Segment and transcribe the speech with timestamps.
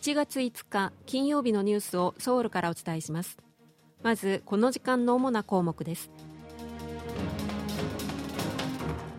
[0.00, 3.36] 1月5日金曜日のニュースをソウルからお伝えします。
[4.02, 6.10] まずこの時間の主な項目です。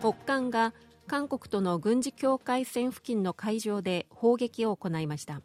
[0.00, 0.74] 北韓が
[1.06, 5.40] 韓国との軍事境界線付近の海上で砲撃を行いました。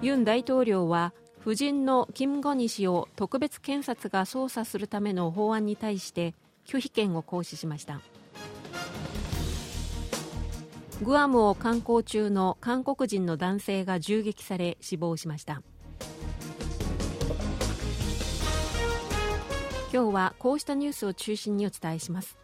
[0.00, 1.12] ユン大統領は
[1.42, 6.34] 夫人のキム・ゴニ氏を特別検察が捜査するための法案に対して
[6.66, 8.00] 拒否権を行使しました。
[11.02, 15.62] グアムを観光中の韓国人の男性が銃撃され死亡しました。
[19.92, 22.38] 今日はこうしたニュースを中心にお伝えします。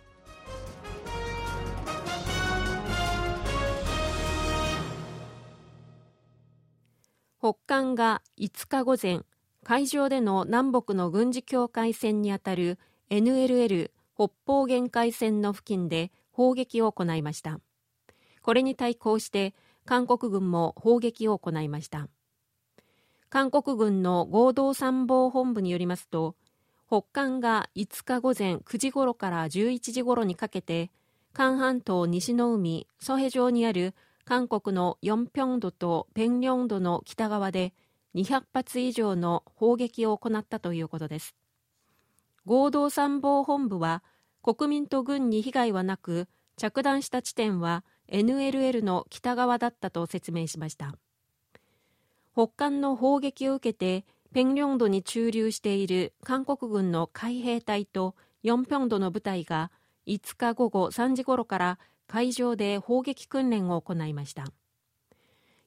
[7.38, 9.23] 北韓が5日午前
[9.65, 12.79] 海上での南北の軍事境界線にあたる
[13.10, 17.59] NLL 北方限界線の付近で砲撃を行いました。
[18.43, 19.54] これに対抗して
[19.85, 22.09] 韓国軍も砲撃を行いました。
[23.29, 26.37] 韓国軍の合同参謀本部によりますと
[26.87, 30.90] 北韓が5日午前9時ごろから11時ごろにかけて
[31.32, 37.73] 韓半島西の海ソヘ上にある韓国のヨンピョンドとペンリョンドの北側で
[38.15, 41.35] 200発以上の砲撃を行ったということです。
[42.45, 44.02] 合同参謀本部は
[44.43, 50.95] 国民と軍に被害はなく着弾した地点は NLL の北側だったと説明しました。
[52.35, 59.71] 北韓の砲撃を受けてペンリョンドに駐留している韓国軍の海兵隊とヨンピョンドの部隊が
[60.07, 64.44] 5日午後3時ごろから海上で砲撃訓練を行いました。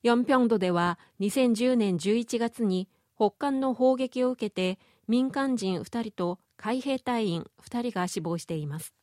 [0.03, 8.93] ヨンピョンドでは2010年11月に北韓の砲撃を受けて民間人2人と海兵隊員2人が死亡しています。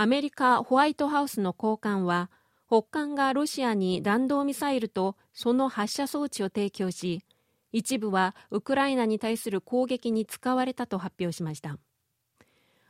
[0.00, 2.30] アメリカホワイトハウスの高官は
[2.68, 7.24] 北韓がロシアに弾道ミサイルとその発射装置を提供し
[7.72, 11.78] 一部はウクライナに対する攻撃に使われたと発表しました。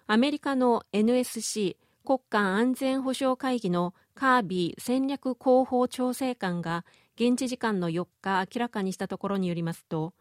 [0.07, 6.85] アメリカの NSC 国家安全保障会議のカービー戦略広報調整官が
[7.19, 10.13] 現地時間の4日明らかにしたところによりますと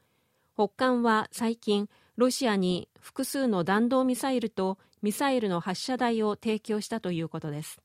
[0.56, 7.80] 北韓は最近ロシアに複数の弾道ミサイルとミサイルの発射台を提供したということです。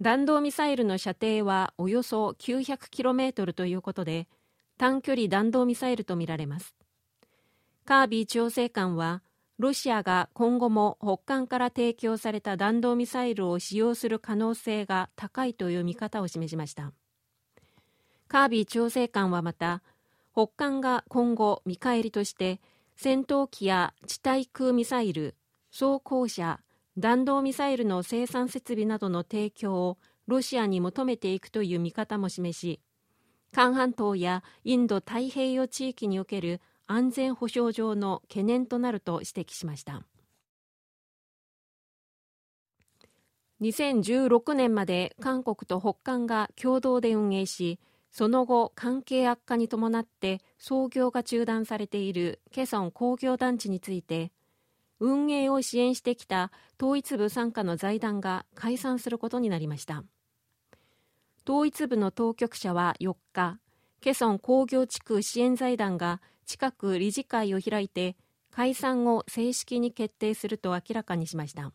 [0.00, 4.28] 弾道ミサイルの射程はおよそ 900km ということで
[4.78, 6.74] 短距離弾道ミサイルとみられます。
[7.84, 9.22] カービー調整官は
[9.58, 16.94] ロシアが今後も北韓から提供された弾道ミサイルを使用する可能性が高いという見方を示しました。
[18.26, 19.82] カービー調整官はまた
[20.32, 22.60] 北韓が今後見返りとして
[23.02, 25.34] 戦闘機や地対空ミサイル
[25.70, 26.60] 装甲車
[26.98, 32.78] 弾道ミサイルの生産設備などの提供をロシアに求めていくという見方も示し
[33.54, 40.02] 韓半島やインド太平洋地域における安全保障上の懸念となると指摘しました。
[43.62, 54.32] 2016年まで韓国と北韓が共同で運営しその後関係悪化に伴って操業が中断されているケソン工業団地について
[54.98, 56.50] 運営を支援してきた
[56.80, 60.04] 統一部傘下の財団が解散することになりました。
[61.48, 63.58] 統一部の当局者は4日
[64.00, 68.16] ケソン工業地区支援財団が近く理事会を開いて
[68.50, 71.72] 解散を正式に決定すると明らかにしました。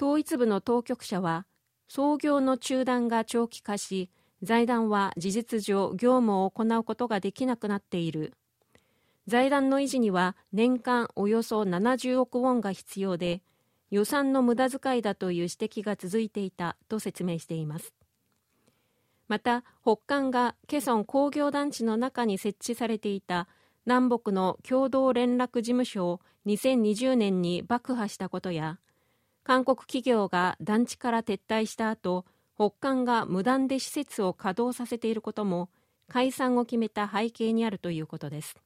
[0.00, 1.46] 統一部の当局者は
[1.88, 4.10] 創業の中断が長期化し
[4.42, 8.34] 財団は事実上業務を行うことができなくなっている。
[9.26, 13.42] 財団の維持には年間およそ70億ウォンが必要で
[13.90, 17.92] 予算の無駄遣いだという指摘が続いていたと説明しています。
[19.28, 23.46] また北韓がケソン工業団地の中に設置されていた
[23.84, 28.78] 南北の共同連絡事務所を2020年に爆破したことや
[29.44, 32.24] 韓国企業が団地から撤退した後
[32.58, 35.70] 北韓が無断で施設を稼働させていることも
[36.08, 38.56] 解散を決めた背景にあるということです。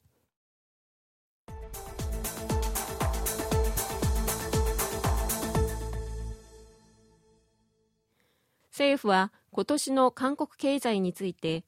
[8.70, 11.62] 政府は今年の韓国経済について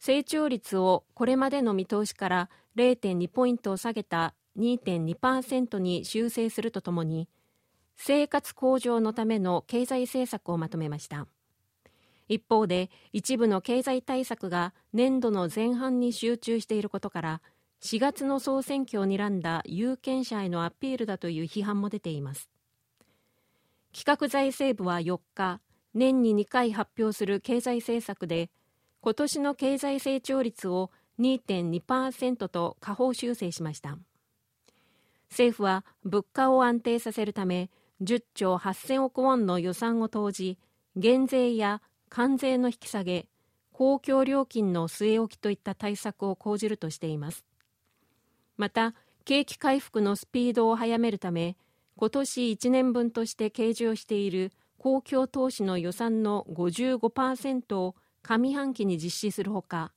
[0.00, 7.28] 成長率をこれまでの見通しから0.2ポイントを下げた2.2%に修正するとともに
[7.96, 11.28] 生活向上のための経済政策をまとめました。
[12.28, 17.40] 一方で一部の経済対策が年度の前半に集中していることから
[17.82, 22.48] 4月の総選挙を睨んだ有権者へのアピールだという批判も出ています。
[23.92, 25.60] 企画財政部は4日
[25.94, 28.50] 年に2回発表する経済政策で
[29.00, 33.98] 今年の経済成長率を2.2%と下方修正しました。
[35.30, 37.70] 政府は物価を安定させるため
[38.02, 40.58] 10兆8000億ウォンの予算を投じ
[40.96, 43.28] 減税や関税の引き下げ
[43.72, 47.44] 公共料金の据え置きといった対策を講じるとしています。
[48.56, 48.94] また
[49.24, 51.56] 景気回復のスピードを速めるため
[51.96, 59.92] 今年1年分として計上している公共投資の予算の55%を上半期に実施するほか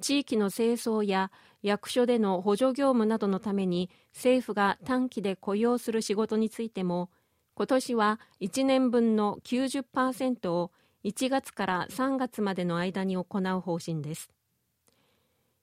[0.00, 1.30] 地域の清掃や
[1.62, 7.10] 役所での補助業務などのために政府が短期で雇用する仕事についても
[7.54, 10.72] 今年は1年分の90%を
[11.04, 14.30] 1月から3月までの間に行う方針です。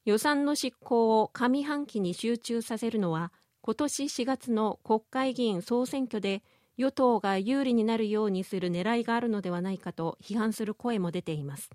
[0.05, 6.41] 予算の執行を上半期に集中させるのは今年4月の国会議員総選挙で
[6.77, 11.69] 与党が有利になるようにする狙いがあるのではないかと批判する声も出ています。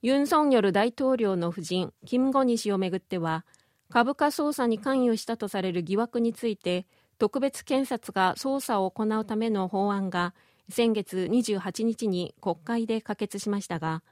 [0.00, 3.44] ユン・ソンニョル大統領の夫人キム・ゴニ氏をめぐっては
[3.90, 6.86] 株価操作に関与したとされる疑惑について
[7.18, 10.34] 特別検察が捜査を行うための法案が
[10.68, 14.02] 先月28日に国会で可決しましたが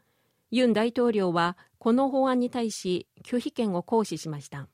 [0.50, 4.68] ユン大統領はこの法案に対し拒否権を行使しました。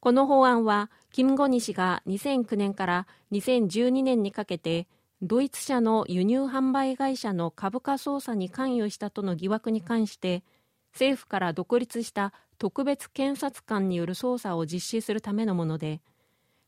[0.00, 4.88] この法案はキム・ゴニ氏が2009年から2012年にかけて
[5.20, 10.42] ドイツ社の輸入販売会社の株価操作に関与したとの疑惑に関して
[10.92, 16.00] 政府から独立した特別検察官による捜査を実施するためのもので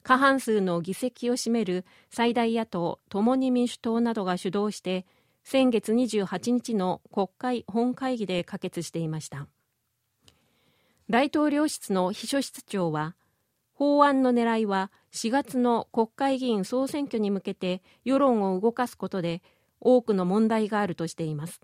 [0.03, 5.07] 過半数の議席を占める最大野党共に民主党などが主導して
[5.45, 9.47] 先月28日の国会本会議で可決していました。
[11.09, 13.15] 大統領室の秘書室長は
[13.75, 19.43] 法案の狙いは4月の国会議員総選挙に向けて世論を動かすことで
[19.81, 21.61] 多くの問題があるとしています。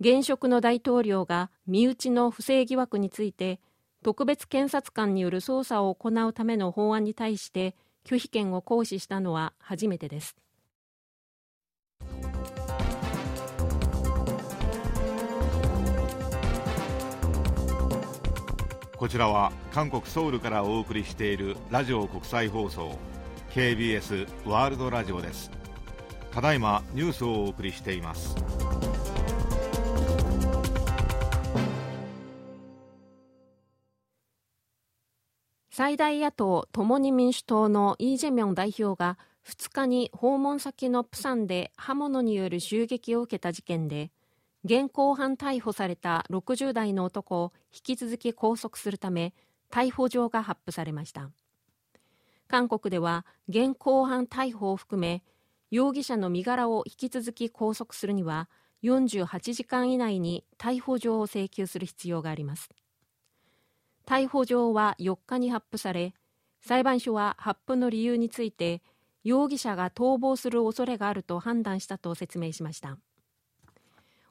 [0.00, 3.60] 現職の大統領が身内の不正疑惑について
[4.06, 7.74] 特別検察官による捜査を行うための法案に対して
[8.06, 10.36] 拒否権を行使したのは初めてです。
[18.96, 22.96] こちらは韓国ソウルからお送りしているラジオ国際放送
[23.50, 25.50] KBS ワールドラジオです。
[26.30, 28.36] ただいまニュースをお送りしています。
[35.76, 44.10] 最大野党共に民主党のイ・ジェミョン代表が2日に訪問先のプサンで刃物による襲撃を受けた事件で
[44.64, 49.34] 現行犯逮捕された60代の男を引き続き拘束するため
[49.70, 51.28] 逮捕状が発布されました。
[52.48, 55.22] 韓国では現行犯逮捕を含め
[55.70, 58.48] 容疑者の身柄を引き続き拘束するには
[58.82, 62.70] 48時間以内に逮捕状を請求する必要があります。
[64.06, 66.14] 逮捕状は4日に発布され
[66.62, 68.82] 裁判所は発布の理由について
[69.24, 72.96] 容疑者が逃亡する恐れがあると判断したと説明しました。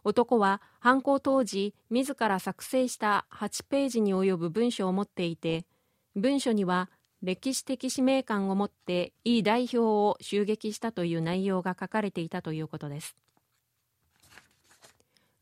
[0.06, 5.66] 男は犯行当時自ら作成した8ページに及ぶ文書を持っていて
[6.16, 6.90] 文書には
[7.24, 13.16] 歴史的使命感を持ってイ代表を襲撃したという内容が書かれていたということです。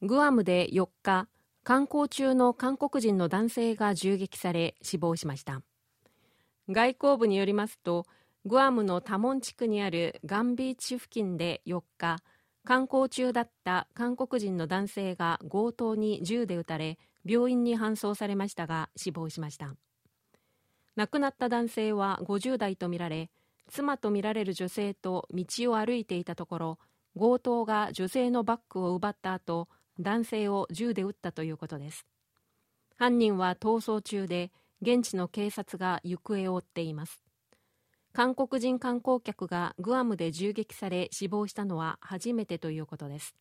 [0.02, 1.28] グアムで4日
[1.64, 5.62] 観光中の韓国人の男性が銃撃され死亡しました。
[6.70, 8.06] 外交部によりますと
[8.46, 12.20] グアムのタモン地区にあるガンビーチ付近で4日
[12.66, 19.74] 観光中だった韓国人の男性が強盗に銃で撃たれ病院に搬送されましたが死亡しました。
[20.98, 23.30] 亡くなった男性は50代とみられ
[23.70, 26.80] 妻とみられる女性と道を歩いていたところ
[27.18, 29.70] 強盗が女性のバッグを奪った後
[30.00, 32.06] 男性を銃で撃ったということです。
[32.96, 37.24] 犯人は逃走中で現地の警察が行方を追っています。
[38.12, 43.36] 韓国人観光客がグアムで銃撃され死亡したのは初めてということです。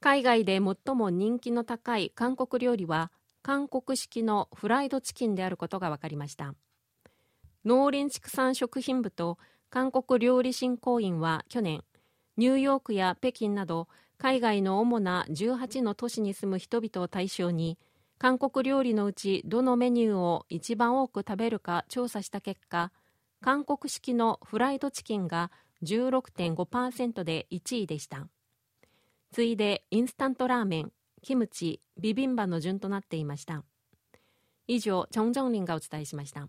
[0.00, 3.10] 海外で最も人気の高い韓国料理は
[3.40, 6.54] 韓国式のフライドチキンであることが分かりました。
[7.64, 9.38] 農林畜産食品部と
[9.70, 11.82] 韓国料理振興院は去年
[12.36, 13.88] ニューヨークや北京など
[14.18, 17.78] 海外の主な18の都市に住む人々を対象に
[18.18, 22.92] 韓国料理のうちどのメニューを一番多く食べるか調査した結果
[23.40, 25.50] 韓国式のフライドチキンが
[25.82, 28.28] 16.5%で1位でした
[29.32, 33.64] 次いでインスタントラーメンキムチビビンバの順となっていました
[34.66, 36.48] 以上、チョン・ジョンリンがお伝えしました。